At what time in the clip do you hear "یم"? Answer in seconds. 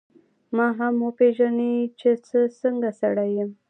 3.37-3.49